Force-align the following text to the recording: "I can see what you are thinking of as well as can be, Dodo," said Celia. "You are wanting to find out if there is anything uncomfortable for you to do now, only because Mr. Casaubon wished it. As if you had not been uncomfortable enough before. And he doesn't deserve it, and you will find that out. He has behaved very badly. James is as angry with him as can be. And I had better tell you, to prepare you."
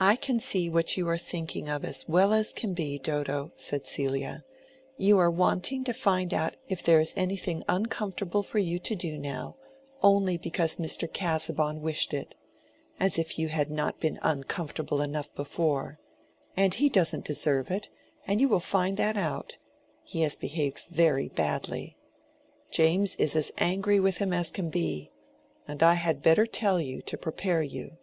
"I 0.00 0.16
can 0.16 0.40
see 0.40 0.68
what 0.68 0.96
you 0.96 1.08
are 1.08 1.16
thinking 1.16 1.68
of 1.68 1.84
as 1.84 2.08
well 2.08 2.32
as 2.32 2.52
can 2.52 2.74
be, 2.74 2.98
Dodo," 2.98 3.52
said 3.54 3.86
Celia. 3.86 4.44
"You 4.96 5.18
are 5.20 5.30
wanting 5.30 5.84
to 5.84 5.92
find 5.94 6.34
out 6.34 6.56
if 6.66 6.82
there 6.82 6.98
is 6.98 7.14
anything 7.16 7.62
uncomfortable 7.68 8.42
for 8.42 8.58
you 8.58 8.80
to 8.80 8.96
do 8.96 9.16
now, 9.16 9.56
only 10.02 10.36
because 10.36 10.78
Mr. 10.78 11.06
Casaubon 11.06 11.80
wished 11.80 12.12
it. 12.12 12.34
As 12.98 13.18
if 13.20 13.38
you 13.38 13.46
had 13.46 13.70
not 13.70 14.00
been 14.00 14.18
uncomfortable 14.20 15.00
enough 15.00 15.32
before. 15.36 16.00
And 16.56 16.74
he 16.74 16.88
doesn't 16.88 17.24
deserve 17.24 17.70
it, 17.70 17.88
and 18.26 18.40
you 18.40 18.48
will 18.48 18.58
find 18.58 18.96
that 18.96 19.16
out. 19.16 19.58
He 20.02 20.22
has 20.22 20.34
behaved 20.34 20.86
very 20.90 21.28
badly. 21.28 21.96
James 22.72 23.14
is 23.14 23.36
as 23.36 23.52
angry 23.58 24.00
with 24.00 24.18
him 24.18 24.32
as 24.32 24.50
can 24.50 24.70
be. 24.70 25.12
And 25.68 25.84
I 25.84 25.94
had 25.94 26.20
better 26.20 26.46
tell 26.46 26.80
you, 26.80 27.00
to 27.02 27.16
prepare 27.16 27.62
you." 27.62 27.96